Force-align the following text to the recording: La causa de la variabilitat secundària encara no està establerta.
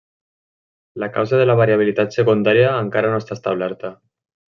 La 1.03 1.09
causa 1.17 1.41
de 1.41 1.45
la 1.49 1.55
variabilitat 1.59 2.15
secundària 2.19 2.71
encara 2.79 3.13
no 3.13 3.21
està 3.25 3.37
establerta. 3.37 3.93